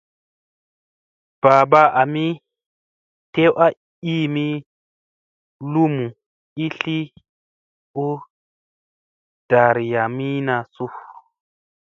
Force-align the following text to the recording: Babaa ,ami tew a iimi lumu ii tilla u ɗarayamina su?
Babaa 1.41 1.93
,ami 2.01 2.25
tew 3.33 3.51
a 3.65 3.67
iimi 4.13 4.45
lumu 5.71 6.05
ii 6.63 6.71
tilla 6.81 7.19
u 8.05 8.05
ɗarayamina 9.49 10.55
su? 10.73 10.85